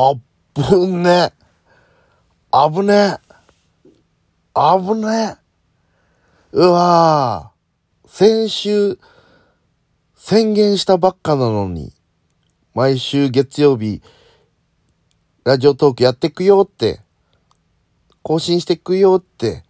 [0.00, 0.14] あ
[0.54, 1.32] ぶね。
[2.52, 3.18] 危ね。
[4.54, 5.36] 危ね。
[6.52, 8.08] うわぁ。
[8.08, 9.00] 先週、
[10.14, 11.92] 宣言したばっかなのに、
[12.74, 14.00] 毎週月曜日、
[15.42, 17.00] ラジオトークやってくよって、
[18.22, 19.64] 更新してくよって、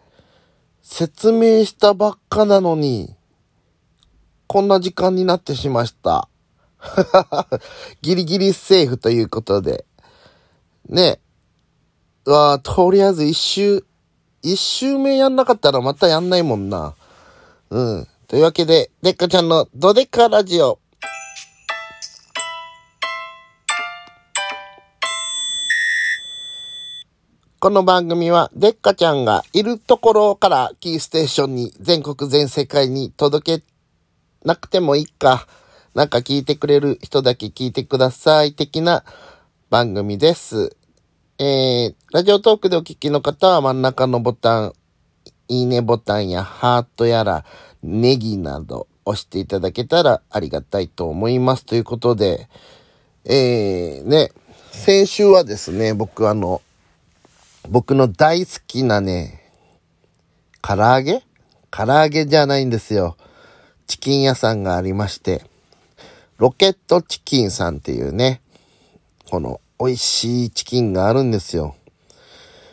[0.82, 3.16] 説明したばっかなのに、
[4.46, 6.29] こんな時間になってしました。
[8.02, 9.86] ギリギリセーフということで。
[10.89, 11.20] ね。
[12.24, 13.84] うわとりあえず一周、
[14.42, 16.95] 一周目やんなかったらまたやんないもんな。
[17.70, 18.06] うん。
[18.27, 20.79] というわけで、デッカちゃんのドデカラジオ。
[27.60, 33.65] この番組は、デッカちゃんがいるところからキーステーションに全国全世界に届け
[34.45, 35.46] なくてもいいか。
[35.95, 38.52] なんか聞いてくれる人だけ聞いてください。
[38.52, 39.05] 的な
[39.70, 40.77] 番組です。
[41.41, 44.73] えー、ラジオトークでお聞きの方は真ん中のボタン、
[45.46, 47.45] いいねボタンやハートやら、
[47.80, 51.65] ネギなど押していただけたらありがたいと思います。
[51.65, 52.49] ということで、
[53.24, 54.32] えー、ね、
[54.73, 56.60] 先週はですね、僕あの、
[57.68, 59.40] 僕の大好きなね、
[60.60, 61.23] 唐揚げ？
[61.71, 63.16] 唐揚げじゃないんですよ。
[63.87, 65.44] チキン屋さんがありまして、
[66.38, 68.41] ロケットチキンさんっていうね、
[69.31, 71.76] この美味しいチキンがあるんですよ。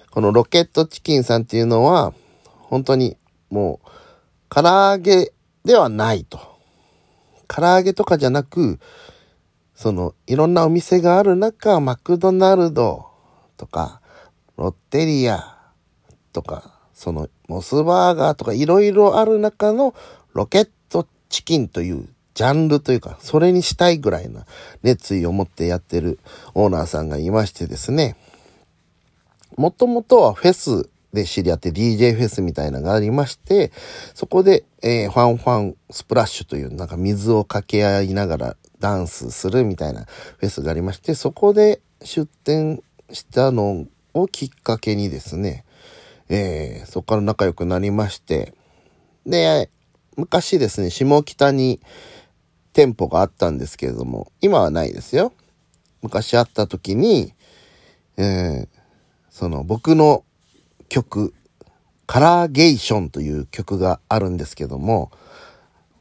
[0.10, 2.14] このロケットチキンさんっていうのは、
[2.46, 3.18] 本当に
[3.50, 3.90] もう、
[4.50, 5.32] 唐揚げ
[5.64, 6.40] ではないと。
[7.48, 8.80] 唐揚げとかじゃなく、
[9.76, 13.06] その、いろんなお店がある中、マクドナルド
[13.58, 14.02] とか、
[14.58, 15.58] ロッテリア
[16.34, 19.94] とか、そのモスバーガーとかいろいろある中の
[20.34, 24.46] ロケットチキンというジャンルというか、それにしたいぐらいな
[24.84, 26.20] 熱意を持ってやってる
[26.54, 28.18] オーナーさんがいましてですね、
[29.56, 33.72] もともとはフェスで知り合って DJ フェスみたいなのがありまして、
[34.14, 45.64] そこで、えー、ファンファンスプラッシュというなんか水をかけ合いながらダンスするみたいなフェスがありまして、そこで出展したのをきっかけにですね、
[46.28, 48.54] えー、そこから仲良くなりまして、
[49.26, 49.70] で、
[50.18, 51.80] 昔ですね、下北に
[52.76, 55.32] 店舗があったんですけれども、今はないですよ。
[56.02, 57.34] 昔あった時に、
[58.18, 58.68] えー、
[59.30, 60.26] その僕の
[60.90, 61.34] 曲、
[62.06, 65.10] カラーゲーションという曲があるんですけども、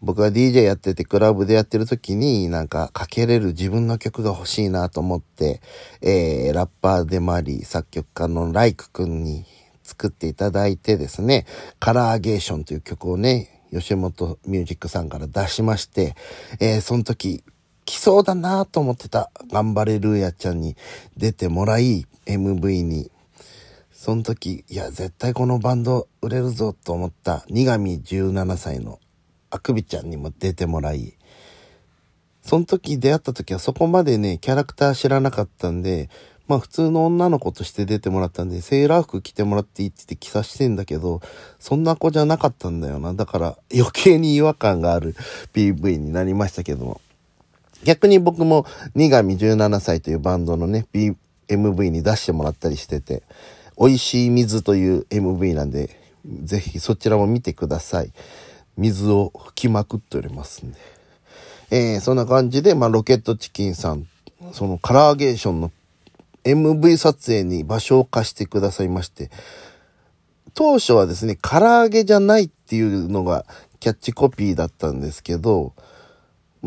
[0.02, 5.62] 僕が DJ やっててクラブでやってる時になんかかけれる自分の曲が欲しいなと思って、
[6.02, 9.44] えー、ラッパーでもあり作曲家のライクくんに
[9.84, 11.46] 作っていただいてですね、
[11.78, 16.14] カラーゲーションという曲をね、吉本ミュージックさんから出しまして、
[16.60, 17.42] えー、その時
[17.84, 20.76] 来そうだなと思ってた頑張れルーヤちゃんに
[21.16, 23.10] 出てもらい、MV に。
[23.92, 29.00] その時、いや、絶対このバンド売れるぞと思った苦上17歳の
[29.50, 31.16] あくびちゃんにも出てもらい、
[32.42, 36.10] その時出会った時はそこまでね、キャラクター知らなかったんで、
[36.46, 41.20] まあ普通の女の子として出てもらったんで、セーラー服着てもらっていいって言って着さしてんだけど、
[41.58, 43.14] そんな子じゃなかったんだよな。
[43.14, 45.14] だから余計に違和感がある
[45.54, 47.00] PV になりましたけども。
[47.84, 51.14] 逆に僕も、苦上17歳というバンドのね、B、
[51.48, 53.22] MV に出してもらったりしてて、
[53.78, 55.90] 美味しい水という MV なんで、
[56.44, 58.12] ぜひそちらも見てください。
[58.76, 60.78] 水を吹きまくっておりますんで。
[61.70, 64.06] えー、そんな感じで、まあ、ロケットチキンさん、
[64.52, 65.70] そのカラーゲーションの
[66.44, 69.30] MV 撮影に場所を貸してくださいまして、
[70.54, 73.44] 当初はですね、唐揚げじゃないっていうのが
[73.80, 75.72] キャッチコピーだったんですけど、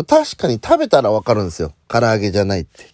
[0.08, 1.74] 確かに食べたらわかるんですよ。
[1.88, 2.86] 唐揚げじゃないって。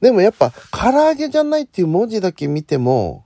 [0.00, 3.24] でもやっぱ、唐揚げじゃないっていう文字だけ見ても、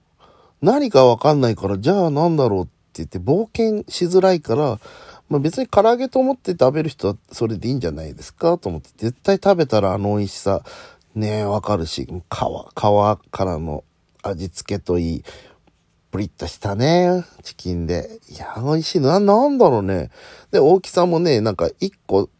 [0.62, 4.78] 何かわかんないから、じゃあなんだろうって言って冒険しづらいから、
[5.28, 10.62] まあ別に唐揚げと思って食べる人はそれでいいんじゃないですかと思って、絶対食べたらあの美味しさ、
[11.18, 13.84] ねわかるし、皮、皮からの
[14.22, 15.24] 味付けといい、
[16.10, 18.20] プリッとしたね、チキンで。
[18.28, 20.10] いや、美味しいな、なんだろうね。
[20.50, 22.30] で、大きさもね、なんか1個、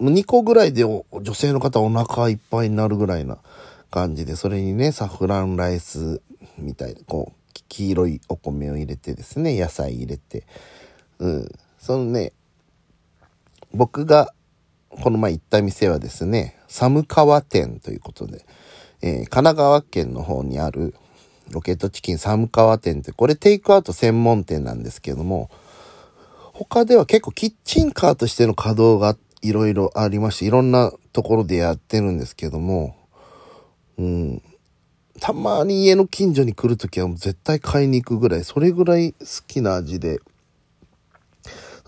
[0.00, 3.38] 2個ぐらいで女性の方お腹いっぱいになるぐらいな
[3.90, 6.20] 感じで、それにね、サフランライス
[6.58, 10.44] みたいな、こう、黄色いお米を入れてですね、野菜入れて。
[11.18, 11.48] うん。
[11.78, 12.32] そのね、
[13.72, 14.32] 僕が
[14.90, 18.44] この前行った店はですね、寒川店ということで、
[19.02, 20.94] えー、神奈川県の方にある
[21.50, 25.50] ロケットチキン寒川店って、これテイクアウト専門店なんですけども、
[26.52, 32.96] 他では結構キッチンカーとしての稼働がいろいろありまして、いろんなところでやってるんですけども、
[33.96, 34.42] うん。
[35.20, 40.20] たまに家の近所に来るときは絶対買いに行くぐらい、それぐらい好きな味で、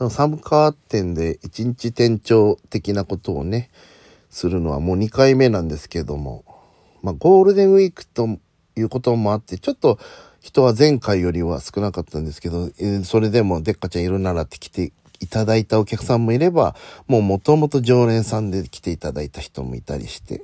[0.09, 3.71] 寒川店で一日店長的なことをね、
[4.31, 6.45] するのはもう2回目なんですけども、
[7.03, 8.29] まあゴールデンウィークと
[8.77, 9.99] いうこともあって、ちょっと
[10.41, 12.71] 人は前回よりは少なかったんですけど、
[13.05, 16.75] それでもでっかちゃんいるならって来ていただいたお客さんもいれば、
[17.07, 20.43] もう元々常連さんで来ていただいた人もいたりして。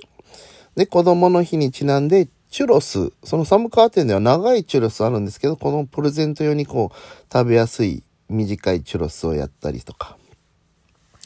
[0.75, 10.17] で、子供の日にちなんで、チュロス、その寒川店では長いチュロスあるんですけど、このプレゼント用にこう、食べやすい短いチュロスをやったりとか、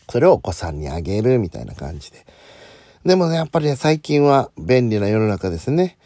[0.09, 2.25] それをお子さんにあげるみたいな感じで。
[3.05, 5.97] でもね、やっぱりね、最近は便利な世の中ですね。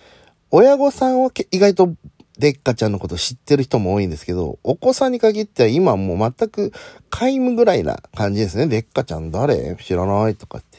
[0.50, 1.94] 親御さんは意外と
[2.38, 6.72] でっかちゃんのこと知ってる人も多いんですけど、お子さんに限っては今もう全く
[7.10, 8.68] 皆無ぐらいな感じですね。
[8.68, 9.76] でっかちゃん誰？
[9.76, 10.78] 知らないとかって。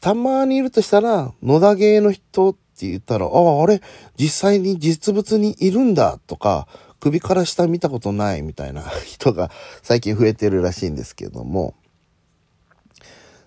[0.00, 3.80] たまにいるとしたら、野田芸の人って言ったら、ああ、あれ、
[4.16, 6.68] 実際に実物にいるんだとか、
[7.00, 9.50] 首から下見たことないみたいな人が
[9.82, 11.74] 最近増えてるらしいんですけども、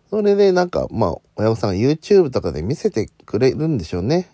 [0.09, 4.29] それでなんか、まあ、親御さんが YouTube とかで見せてくれるんでしょうね。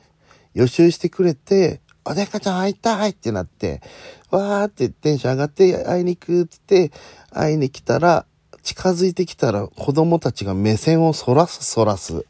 [0.53, 3.81] 予習してくれて、おでかちゃん会いたいってなって、
[4.29, 6.91] わーってテンション上がって会いに行くってって、
[7.31, 8.25] 会いに来たら、
[8.61, 12.25] 近づいてきたら子供たちが目線をそらすそらす。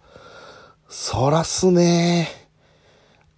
[0.89, 2.29] そらすね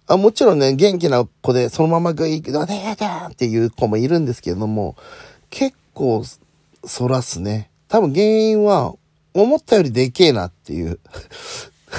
[0.06, 4.94] あ、もちろんね、元気な子でそのままグイグイ、おでかちゃんっていう子もいるんですけれども、
[5.50, 6.24] 結構
[6.84, 7.70] そらすね。
[7.88, 8.94] 多分原因は、
[9.42, 10.98] 思ったよりでけえなっていう。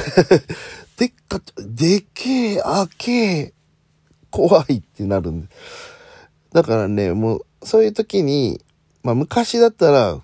[0.98, 3.54] でっか、でけえ、あけえ、
[4.31, 5.48] 怖いってなるんで。
[6.54, 8.62] だからね、もう、そういう時に、
[9.04, 10.22] まあ昔だったら、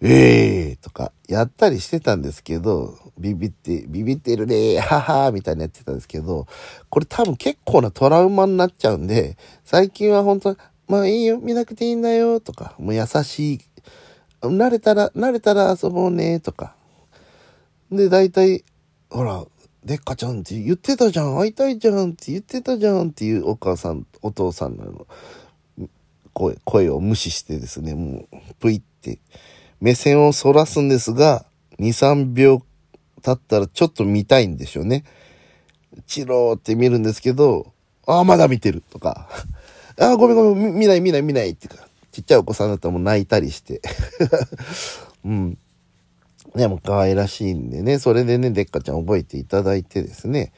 [0.00, 6.46] ええー、とかやったりしてたんですけど、ビビって、ビビってるねははみたいなやってたんですけど、
[6.90, 10.56] これ多分結構なトラウマになっちゃうんで、最近は本当
[10.88, 13.60] まあいいよ、見なくていいんだよ、とか、もう優しい、
[14.50, 16.74] 慣れたら、慣れたら遊ぼうね、とか。
[17.90, 18.64] で、大体、
[19.10, 19.44] ほら、
[19.84, 25.06] でっかちゃんって言ってたじゃん、会いたいじゃんって言ってたじゃんっていうお母さん、お父さんの
[26.32, 29.18] 声声を無視してですね、もう、ぷいって
[29.80, 31.44] 目線をそらすんですが、
[31.78, 32.62] 2、3秒
[33.22, 35.04] 経ったらちょっと見たいんでしょうね。
[36.06, 37.72] チローって見るんですけど、
[38.06, 39.28] ああ、まだ見てるとか、
[39.98, 43.82] ああ、ごめんごめん、見ない見ない見ないってか、ちっちゃいお子さんだったらもう泣いたりして。
[45.24, 45.58] うん。
[46.54, 50.52] ね、もう可愛らしいんでね、それでね、でっかちゃん覚えていただいてですね、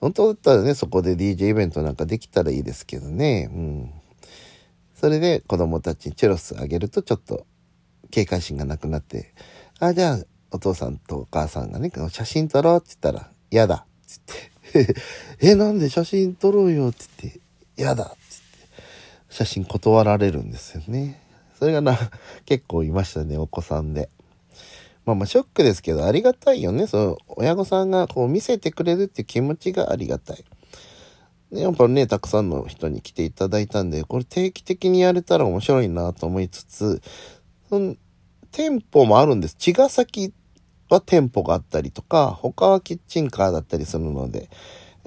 [0.00, 3.90] 本当だったらね、そこで DJ イベントなんかできたらいいですけどね、うん。
[5.00, 7.46] それで子供たちにチュロスあげるとちょっと
[8.10, 9.32] 警戒心がなくなって、
[9.78, 10.18] あ、じゃあ
[10.50, 14.94] お父さんとお母さんがね、写真撮ろうって言ったら、嫌だって言って、
[15.46, 17.40] え、なんで写真撮ろうよって言って、
[17.76, 18.04] 嫌だ。
[18.04, 18.16] って、
[19.28, 21.22] 写真断られるんですよね。
[21.58, 21.98] それがな、
[22.46, 24.08] 結構いましたね、お子さんで。
[25.04, 26.86] まあまあショックですけど、ありがたいよね。
[26.86, 30.44] その、親御さんがこう見せてくれるっていう気持ちがありがたい。
[31.50, 37.00] でやっぱね、たくさんの人に来ていただいたんで、これ定期的にやれたら面白いなと思いつつ、
[37.68, 37.96] その、
[38.52, 39.56] 店舗もあるんです。
[39.56, 40.32] 茅ヶ崎
[40.90, 44.50] は店舗があったりとか、他はキッチンカーだったりするので、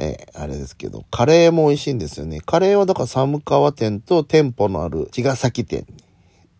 [0.03, 2.42] えー、あれですけど、カレーも美味しいんですよね。
[2.42, 6.04] カレーはだから寒川店と店舗のある茅ヶ崎店に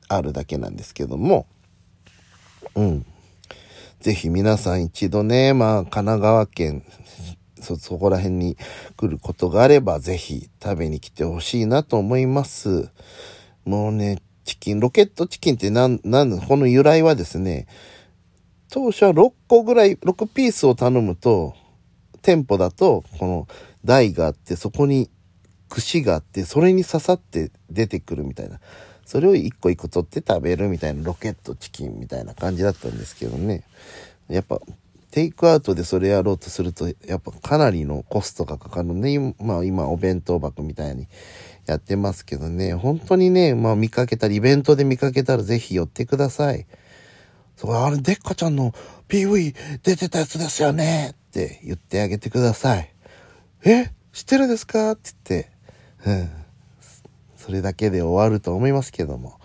[0.10, 1.48] あるだけなんですけども、
[2.76, 3.06] うん。
[4.00, 6.84] ぜひ皆さん一度ね、まあ、神奈川県、
[7.60, 8.58] そ、そこら辺に
[8.96, 12.92] 来ることがあれば、ぜひ食べに来てほしいなと思います。
[13.66, 17.66] もうね、チキン、ロケットチキンってなん、なん、この由来はですね、
[18.70, 21.56] 当初は6個ぐらい、6ピースを頼むと、
[22.22, 23.48] 店舗だと、この
[23.86, 25.10] 台があって、そこに
[25.70, 28.60] 串があって、それに刺さって出てくるみたいな。
[29.06, 33.64] それを一個一個取って食べるみたいなロケットチキンみたいな感じだったんですけどね。
[34.30, 34.62] やっぱ、
[35.12, 39.36] テイクアウトでそれやろうとすると、やっぱかなりのコストがかかるね。
[39.40, 41.08] まあ今お弁当箱みたいに
[41.66, 42.74] やってますけどね。
[42.74, 46.66] 本当にね、まあ見かけたら、イベントで見かけたらぜひ寄ってください。
[47.58, 48.74] そう、あれ、デッカちゃんの
[49.10, 52.94] PV 出てたやつですよねって言ってあげてください。
[53.64, 54.92] え知ってるんですか？
[54.92, 55.52] って言って、
[56.06, 56.30] うん。
[57.38, 59.40] それだけで終わると思いますけども、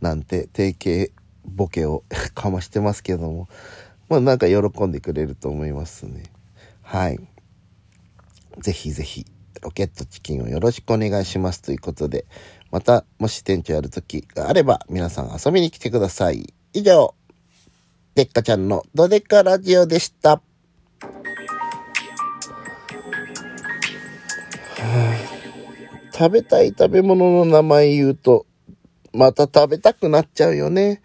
[0.00, 1.12] なんて定型
[1.44, 3.48] ボケを かましてますけども、
[4.08, 6.22] まあなんか喜んでくれると思いますね。
[6.82, 7.18] はい。
[8.60, 9.26] ぜひぜひ、
[9.60, 12.26] ロケットチキンをよろしくお願いしますということで、
[12.70, 16.54] また、もし店長やる時があれば、皆さん遊びに来てください。
[16.72, 17.14] 以上、
[18.14, 20.40] でっかちゃんのドデカラジオでした。
[26.12, 28.46] 食べたい食べ物の名前言うと、
[29.12, 31.02] また食べたくなっちゃうよね。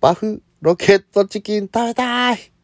[0.00, 2.57] バフ、ロケットチキン食べたい